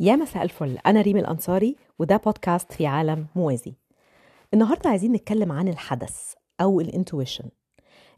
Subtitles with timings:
[0.00, 3.74] يا مساء الفل أنا ريم الأنصاري وده بودكاست في عالم موازي
[4.54, 7.44] النهاردة عايزين نتكلم عن الحدث أو الإنتويشن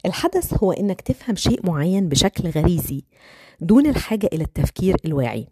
[0.05, 3.03] الحدث هو إنك تفهم شيء معين بشكل غريزي
[3.61, 5.47] دون الحاجة إلى التفكير الواعي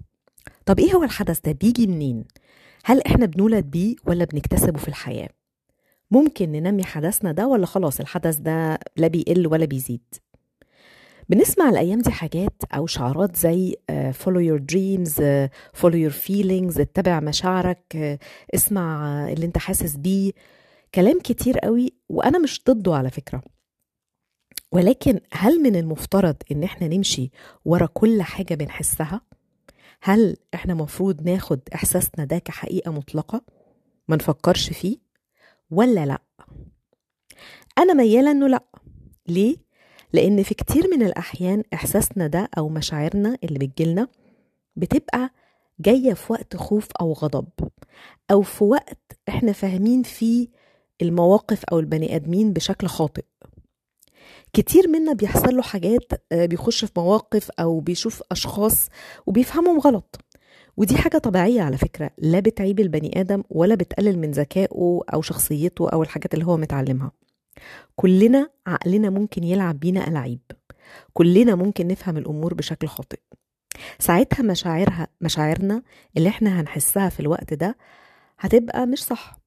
[0.66, 2.26] طب إيه هو الحدث ده بيجي منين؟
[2.86, 5.30] هل إحنا بنولد بيه ولا بنكتسبه في الحياة؟
[6.12, 10.02] ممكن ننمي حدثنا ده ولا خلاص الحدث ده لا بيقل ولا بيزيد؟
[11.30, 13.76] بنسمع الأيام دي حاجات أو شعارات زي
[14.28, 15.50] your dreams uh,
[15.82, 20.32] follow your feelings اتبع مشاعرك uh, اسمع اللي انت حاسس بيه.
[20.96, 23.42] كلام كتير قوي وأنا مش ضده على فكرة.
[24.72, 27.32] ولكن هل من المفترض إن إحنا نمشي
[27.66, 29.22] ورا كل حاجة بنحسها؟
[30.02, 33.42] هل إحنا مفروض ناخد إحساسنا ده كحقيقة مطلقة؟
[34.08, 34.98] ما نفكرش فيه؟
[35.72, 36.22] ولا لأ؟
[37.78, 38.64] أنا ميالة إنه لأ.
[39.28, 39.67] ليه؟
[40.14, 44.08] لأن في كتير من الأحيان إحساسنا ده أو مشاعرنا اللي بتجيلنا
[44.76, 45.30] بتبقى
[45.80, 47.48] جاية في وقت خوف أو غضب
[48.32, 50.48] أو في وقت إحنا فاهمين فيه
[51.02, 53.24] المواقف أو البني آدمين بشكل خاطئ.
[54.54, 58.90] كتير منا بيحصل له حاجات بيخش في مواقف أو بيشوف أشخاص
[59.26, 60.20] وبيفهمهم غلط.
[60.78, 65.90] ودي حاجة طبيعية على فكرة لا بتعيب البني آدم ولا بتقلل من ذكائه أو شخصيته
[65.90, 67.12] أو الحاجات اللي هو متعلمها.
[67.96, 70.40] كلنا عقلنا ممكن يلعب بينا ألعاب.
[71.14, 73.20] كلنا ممكن نفهم الأمور بشكل خاطئ.
[74.00, 75.84] ساعتها مشاعرها مشاعرنا
[76.18, 77.78] اللي إحنا هنحسها في الوقت ده
[78.40, 79.40] هتبقى مش صح.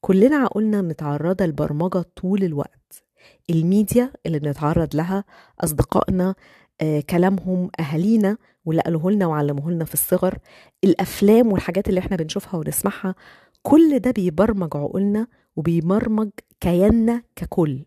[0.00, 3.04] كلنا عقولنا متعرضة لبرمجة طول الوقت.
[3.50, 5.24] الميديا اللي بنتعرض لها
[5.60, 6.34] أصدقائنا
[6.80, 10.38] آه، كلامهم أهالينا واللي قالوه لنا وعلموه لنا في الصغر
[10.84, 13.14] الأفلام والحاجات اللي إحنا بنشوفها ونسمعها
[13.62, 17.84] كل ده بيبرمج عقولنا وبيبرمج كياننا ككل.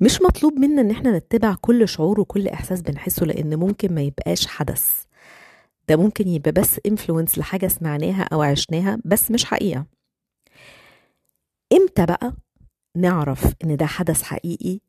[0.00, 4.46] مش مطلوب منا إن إحنا نتبع كل شعور وكل إحساس بنحسه لأن ممكن ما يبقاش
[4.46, 5.04] حدث.
[5.88, 9.86] ده ممكن يبقى بس انفلونس لحاجة سمعناها أو عشناها بس مش حقيقة.
[11.72, 12.32] إمتى بقى
[12.96, 14.80] نعرف إن ده حدث حقيقي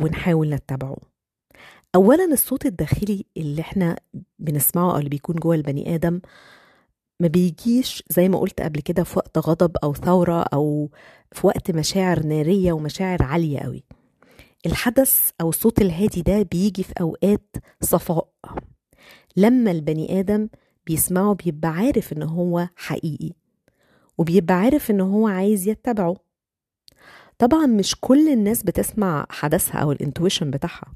[0.00, 0.96] ونحاول نتبعه؟
[1.94, 3.96] اولا الصوت الداخلي اللي إحنا
[4.38, 6.20] بنسمعه أو اللي بيكون جوه البني آدم
[7.20, 10.90] ما بيجيش زي ما قلت قبل كده في وقت غضب أو ثورة أو
[11.32, 13.84] في وقت مشاعر نارية ومشاعر عالية قوي
[14.66, 18.28] الحدث أو الصوت الهادي ده بيجي في أوقات صفاء.
[19.36, 20.48] لما البني آدم
[20.86, 23.30] بيسمعه بيبقى عارف إن هو حقيقي
[24.18, 26.16] وبيبقى عارف إن هو عايز يتبعه.
[27.38, 30.92] طبعا مش كل الناس بتسمع حدثها أو الإنتويشن بتاعها.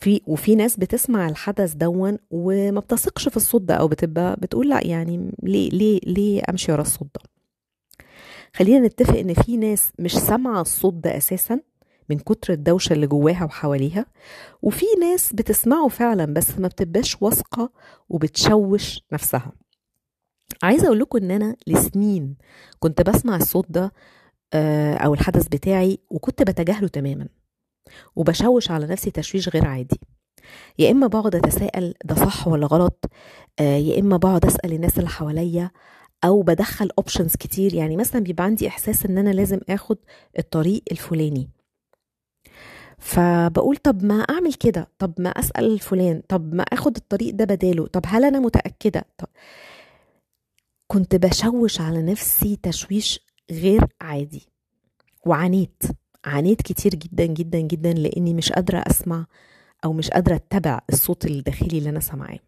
[0.00, 4.86] في وفي ناس بتسمع الحدث دون وما بتثقش في الصوت ده أو بتبقى بتقول لأ
[4.86, 7.20] يعني ليه ليه ليه أمشي ورا الصوت ده؟
[8.54, 11.60] خلينا نتفق إن في ناس مش سامعة الصوت ده أساسا
[12.10, 14.06] من كتر الدوشة اللي جواها وحواليها
[14.62, 17.72] وفي ناس بتسمعه فعلا بس ما بتبقاش واثقة
[18.08, 19.52] وبتشوش نفسها.
[20.62, 22.36] عايزة أقول لكم إن أنا لسنين
[22.78, 23.92] كنت بسمع الصوت ده
[25.04, 27.28] أو الحدث بتاعي وكنت بتجاهله تماما.
[28.16, 30.00] وبشوش على نفسي تشويش غير عادي.
[30.78, 33.04] يا إما بقعد أتساءل ده صح ولا غلط
[33.60, 35.70] آه يا إما بقعد أسأل الناس اللي حواليا
[36.24, 37.74] أو بدخل اوبشنز كتير.
[37.74, 39.96] يعني مثلا بيبقى عندي إحساس إن أنا لازم آخد
[40.38, 41.48] الطريق الفلاني.
[42.98, 47.86] فبقول طب ما أعمل كده طب ما أسأل فلان طب ما آخد الطريق ده بداله
[47.86, 49.28] طب هل أنا متأكدة؟ طب
[50.86, 53.20] كنت بشوش على نفسي تشويش
[53.50, 54.48] غير عادي.
[55.26, 55.82] وعانيت.
[56.24, 59.26] عانيت كتير جدا جدا جدا لإني مش قادرة أسمع
[59.84, 62.38] أو مش قادرة أتبع الصوت الداخلي اللي أنا سامعاه.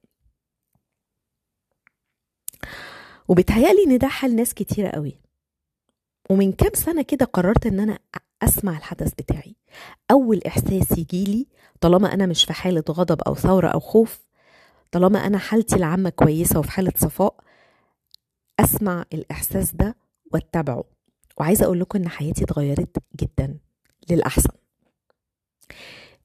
[3.29, 5.19] وبيتهيألي إن ده حال ناس كتيرة قوي.
[6.31, 7.99] ومن كام سنة كده قررت إن أنا
[8.43, 9.57] أسمع الحدث بتاعي.
[10.11, 11.47] أول إحساس يجيلي
[11.81, 14.21] طالما أنا مش في حالة غضب أو ثورة أو خوف
[14.91, 17.35] طالما أنا حالتي العامة كويسة وفي حالة صفاء
[18.61, 19.97] أسمع الإحساس ده
[20.33, 20.85] وأتبعه.
[21.41, 23.59] وعايزة أقول لكم إن حياتي اتغيرت جدا
[24.11, 24.51] للأحسن.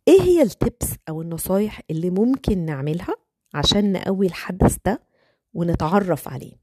[0.08, 3.16] إيه هي التبس أو النصايح اللي ممكن نعملها
[3.54, 5.02] عشان نقوي الحدث ده
[5.54, 6.54] ونتعرف عليه؟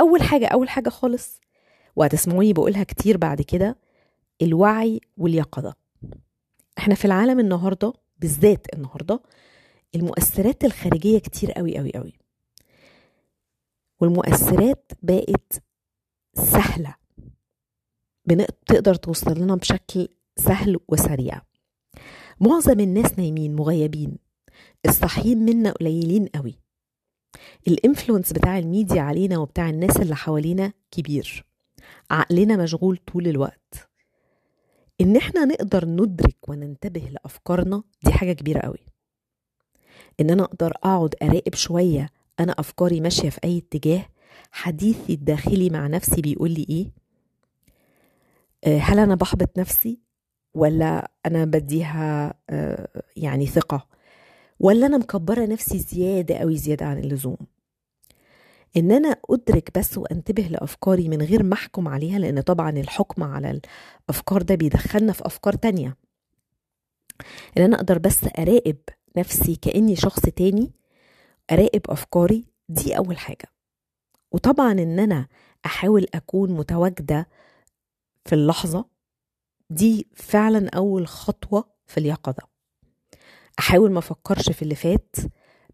[0.00, 1.40] أول حاجة أول حاجة خالص
[1.96, 3.76] وهتسمعوني بقولها كتير بعد كده
[4.42, 5.74] الوعي واليقظة.
[6.78, 9.20] إحنا في العالم النهارده بالذات النهارده
[9.94, 12.12] المؤثرات الخارجية كتير قوي قوي قوي.
[14.00, 15.62] والمؤثرات بقت
[16.34, 16.94] سهلة.
[18.24, 21.42] بتقدر توصل لنا بشكل سهل وسريع.
[22.40, 24.18] معظم الناس نايمين مغيبين.
[24.86, 26.58] الصحيين منا قليلين قوي.
[27.68, 31.44] الإنفلونس بتاع الميديا علينا وبتاع الناس اللي حوالينا كبير.
[32.10, 33.90] عقلنا مشغول طول الوقت.
[35.00, 38.86] إن إحنا نقدر ندرك وننتبه لأفكارنا دي حاجة كبيرة قوي.
[40.20, 42.08] إن أنا أقدر أقعد أراقب شوية
[42.40, 44.06] أنا أفكاري ماشية في أي اتجاه
[44.50, 46.90] حديثي الداخلي مع نفسي بيقول لي إيه؟
[48.64, 49.98] آه، هل أنا بحبط نفسي؟
[50.54, 53.86] ولا أنا بديها آه، يعني ثقة؟
[54.60, 57.36] ولا أنا مكبرة نفسي زيادة قوي زيادة عن اللزوم؟
[58.76, 63.60] إن أنا أدرك بس وأنتبه لأفكاري من غير ما أحكم عليها لأن طبعا الحكم على
[64.08, 65.96] الأفكار ده بيدخلنا في أفكار تانية.
[67.58, 68.76] إن أنا أقدر بس أراقب
[69.16, 70.72] نفسي كأني شخص تاني
[71.50, 73.46] أراقب أفكاري دي أول حاجة.
[74.32, 75.26] وطبعا إن أنا
[75.66, 77.28] أحاول أكون متواجدة
[78.24, 78.84] في اللحظة
[79.70, 82.42] دي فعلا أول خطوة في اليقظة.
[83.58, 85.16] أحاول ما أفكرش في اللي فات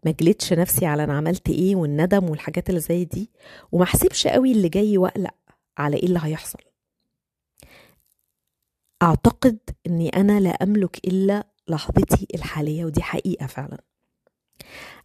[0.05, 3.31] ما جلدش نفسي على أنا عملت إيه والندم والحاجات اللي زي دي
[3.71, 5.35] وما أحسبش قوي اللي جاي وأقلق
[5.77, 6.59] على إيه اللي هيحصل.
[9.03, 13.77] أعتقد إني أنا لا أملك إلا لحظتي الحالية ودي حقيقة فعلا.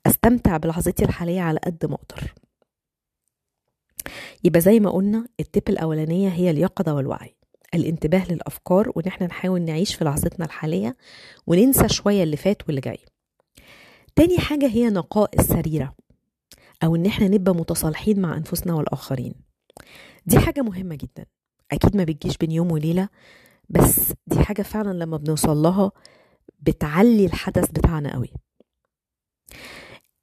[0.07, 2.35] أستمتع بلحظتي الحالية على قد ما أقدر.
[4.45, 7.37] يبقى زي ما قلنا التip الأولانية هي اليقظة والوعي
[7.75, 10.97] الانتباه للأفكار وإن إحنا نحاول نعيش في لحظتنا الحالية
[11.47, 12.99] وننسى شوية اللي فات واللي جاي.
[14.17, 15.95] تاني حاجة هي نقاء السريرة
[16.85, 19.35] أو إن إحنا نبقى متصالحين مع أنفسنا والآخرين.
[20.27, 21.27] دي حاجة مهمة جدا.
[21.73, 23.09] أكيد ما بتجيش بين يوم وليلة
[23.69, 25.93] بس دي حاجة فعلا لما بنوصل لها
[26.61, 28.33] بتعلي الحدث بتاعنا قوي.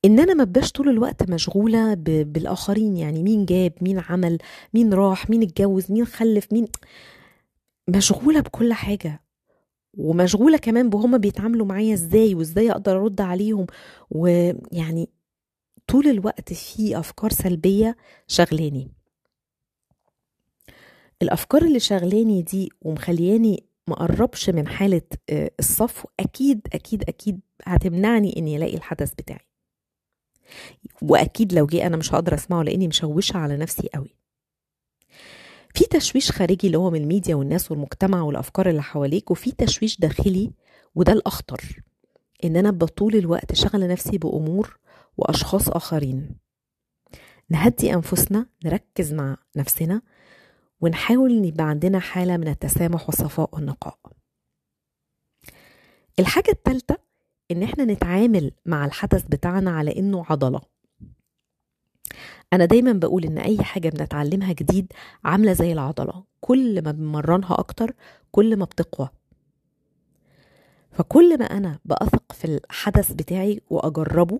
[0.05, 1.93] إن أنا ما بقاش طول الوقت مشغولة
[2.23, 4.37] بالآخرين يعني مين جاب مين عمل
[4.73, 6.67] مين راح مين اتجوز مين خلف مين
[7.89, 9.21] مشغولة بكل حاجة.
[9.97, 13.65] ومشغولة كمان بهما بيتعاملوا معايا إزاي وإزاي أقدر أرد عليهم.
[14.11, 15.09] ويعني
[15.87, 17.97] طول الوقت في أفكار سلبية
[18.27, 18.91] شغلاني
[21.21, 28.37] الأفكار اللي شغلاني دي ومخلياني ما أقربش من حالة آه، الصفو أكيد أكيد أكيد هتمنعني
[28.37, 29.45] إني ألاقي الحدث بتاعي.
[31.01, 34.15] وأكيد لو جه أنا مش هقدر أسمعه لأني مشوشة على نفسي قوي.
[35.73, 40.51] في تشويش خارجي اللي هو من الميديا والناس والمجتمع والأفكار اللي حواليك وفي تشويش داخلي
[40.95, 41.81] وده الأخطر
[42.43, 44.79] إن أنا ابقى طول الوقت شغله نفسي بأمور
[45.17, 46.35] وأشخاص آخرين.
[47.49, 50.01] نهدي أنفسنا نركز مع نفسنا
[50.81, 53.99] ونحاول إن يبقى عندنا حالة من التسامح والصفاء والنقاء.
[56.19, 56.97] الحاجة الثالثه
[57.51, 60.61] إن إحنا نتعامل مع الحدث بتاعنا على إنه عضلة.
[62.53, 64.93] أنا دايما بقول إن أي حاجة بنتعلمها جديد
[65.23, 67.93] عاملة زي العضلة كل ما بنمرنها أكتر
[68.31, 69.09] كل ما بتقوى.
[70.91, 74.39] فكل ما أنا بأثق في الحدث بتاعي وأجربه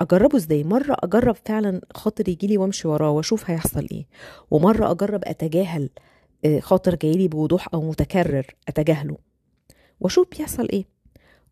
[0.00, 4.06] أجربه إزاي؟ مرة أجرب فعلا خاطر يجيلي وامشي وراه وأشوف هيحصل إيه.
[4.50, 5.90] ومرة أجرب أتجاهل
[6.44, 9.16] آه، خاطر جايلي بوضوح أو متكرر أتجاهله.
[10.00, 10.84] وأشوف بيحصل إيه.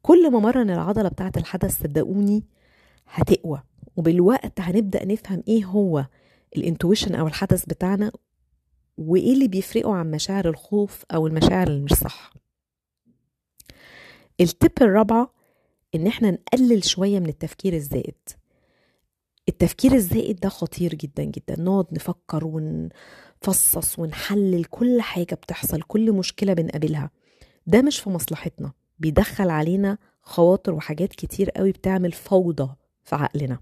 [0.02, 2.44] كل ما مرن العضلة بتاعة الحدث صدقوني
[3.08, 3.62] هتقوى.
[3.96, 6.06] وبالوقت هنبدأ نفهم إيه هو
[6.56, 8.12] الإنتويشن أو الحدث بتاعنا
[8.98, 12.32] وإيه اللي بيفرقه عن مشاعر الخوف أو المشاعر اللي مش صح.
[14.40, 15.34] التب الرابعه
[15.94, 18.14] إن إحنا نقلل شوية من التفكير الزائد.
[19.48, 21.60] التفكير الزائد ده خطير جدا جدا.
[21.60, 27.10] نقعد نفكر ونفصص ونحلل كل حاجة بتحصل كل مشكلة بنقابلها.
[27.66, 28.72] ده مش في مصلحتنا.
[29.00, 32.74] بيدخل علينا خواطر وحاجات كتير قوي بتعمل فوضى
[33.04, 33.58] في عقلنا.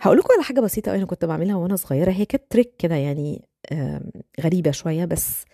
[0.00, 2.10] هقول لكم على حاجة بسيطة قوي أنا كنت بعملها وأنا صغيرة.
[2.10, 3.48] هي كانت تريك كده يعني
[4.40, 5.44] غريبة شوية بس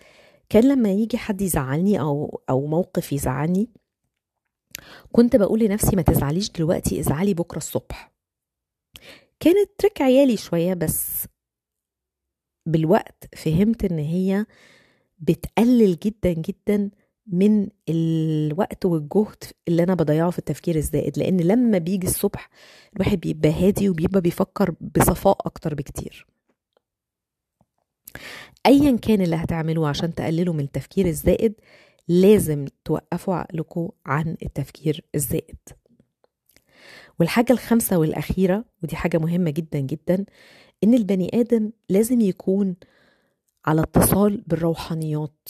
[0.49, 3.69] كان لما يجي حد يزعلني أو أو موقف يزعلني
[5.11, 8.11] كنت بقول لنفسي ما تزعليش دلوقتي ازعلي بكرة الصبح.
[9.39, 11.25] كانت تريك عيالي شوية بس
[12.65, 14.45] بالوقت فهمت إن هي
[15.19, 16.89] بتقلل جدا جدا
[17.31, 22.49] من الوقت والجهد اللي أنا بضيعه في التفكير الزائد لأن لما بيجي الصبح
[22.95, 26.27] الواحد بيبقى هادي وبيبقى بيفكر بصفاء أكتر بكتير.
[28.65, 31.53] ايا كان اللي هتعملوه عشان تقللوا من التفكير الزائد
[32.07, 35.57] لازم توقفوا عقلكم عن التفكير الزائد.
[37.19, 40.25] والحاجة الخامسة والأخيرة ودي حاجة مهمة جدا جدا
[40.83, 42.75] إن البني آدم لازم يكون
[43.65, 45.47] على اتصال بالروحانيات.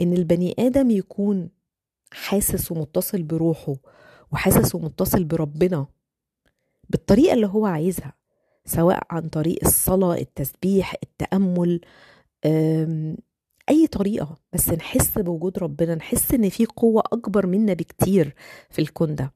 [0.00, 1.50] إن البني آدم يكون
[2.12, 3.76] حاسس ومتصل بروحه
[4.32, 5.86] وحاسس ومتصل بربنا
[6.90, 8.14] بالطريقة اللي هو عايزها
[8.64, 11.80] سواء عن طريق الصلاة التسبيح التأمل
[12.44, 13.16] أم،
[13.70, 14.36] أي طريقة.
[14.52, 18.34] بس نحس بوجود ربنا نحس إن في قوة أكبر منا بكتير
[18.70, 19.32] في الكون ده.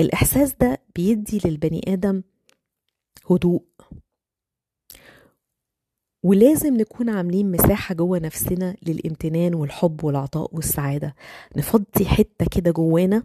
[0.00, 2.22] الإحساس ده بيدي للبني آدم
[3.30, 3.62] هدوء
[6.26, 11.14] ولازم نكون عاملين مساحة جوه نفسنا للامتنان والحب والعطاء والسعادة.
[11.56, 13.22] نفضي حتة كده جوانا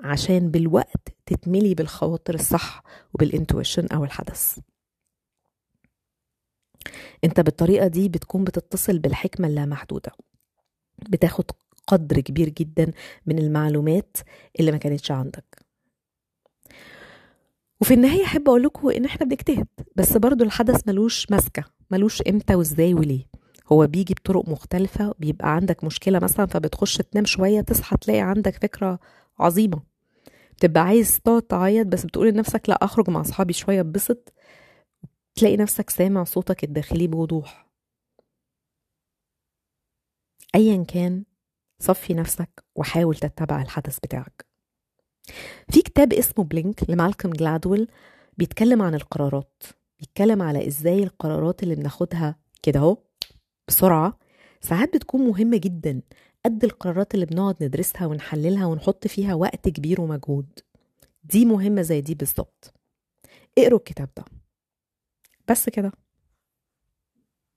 [0.00, 2.82] عشان بالوقت تتملي بالخواطر الصح
[3.14, 4.58] وبالانتويشن أو الحدث.
[7.24, 10.12] أنت بالطريقة دي بتكون بتتصل بالحكمة اللامحدودة
[11.08, 11.44] بتاخد
[11.86, 12.92] قدر كبير جدا
[13.26, 14.16] من المعلومات
[14.60, 15.64] اللي ما كانتش عندك.
[17.80, 19.66] وفي النهاية أحب أقول لكم إن إحنا بنجتهد
[19.96, 23.26] بس برضو الحدث ملوش ماسكة ملوش إمتى وإزاي وليه.
[23.72, 28.98] هو بيجي بطرق مختلفة بيبقى عندك مشكلة مثلا فبتخش تنام شوية تصحى تلاقي عندك فكرة
[29.38, 29.82] عظيمة.
[30.56, 34.32] بتبقى عايز تقعد تعيط بس بتقول لنفسك لأ أخرج مع أصحابي شوية اتبسط.
[35.34, 37.66] تلاقي نفسك سامع صوتك الداخلي بوضوح.
[40.54, 41.24] أيا كان
[41.78, 44.46] صفي نفسك وحاول تتبع الحدث بتاعك.
[45.70, 47.88] في كتاب اسمه بلينك لمالكوم جلادويل
[48.38, 49.62] بيتكلم عن القرارات.
[50.00, 52.96] بيتكلم على إزاي القرارات اللي بناخدها كده أهو
[53.68, 54.18] بسرعة.
[54.60, 56.02] ساعات بتكون مهمة جدا
[56.44, 60.58] قد القرارات اللي بنقعد ندرسها ونحللها ونحط فيها وقت كبير ومجهود.
[61.24, 62.74] دي مهمة زي دي بالظبط.
[63.58, 64.24] اقروا الكتاب ده.
[65.50, 65.92] بس كده.